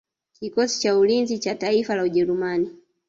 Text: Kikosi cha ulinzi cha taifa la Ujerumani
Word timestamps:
Kikosi 0.33 0.79
cha 0.79 0.97
ulinzi 0.97 1.39
cha 1.39 1.55
taifa 1.55 1.95
la 1.95 2.03
Ujerumani 2.03 2.69